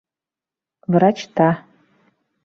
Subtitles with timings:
[0.95, 1.49] Врачта.